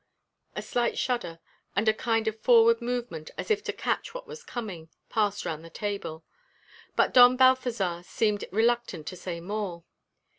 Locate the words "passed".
5.09-5.45